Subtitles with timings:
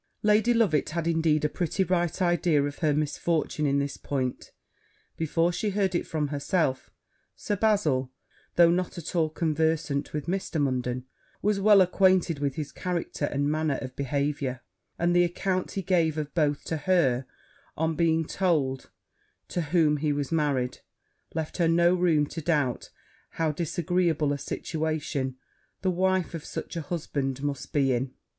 [0.23, 4.51] Lady Loveit had, indeed, a pretty right idea of her misfortune in this point,
[5.15, 6.89] before she heard it from herself:
[7.35, 8.09] Sir Bazil,
[8.55, 10.59] though not at all conversant with Mr.
[10.59, 11.05] Munden,
[11.43, 14.61] was well acquainted with his character and manner of behaviour;
[14.97, 17.27] and the account he gave of both to her
[17.77, 18.89] on being told
[19.49, 20.79] to whom he was married,
[21.35, 22.89] left her no room to doubt
[23.33, 25.37] how disagreeable a situation
[25.83, 28.15] the wife of such a husband must be in.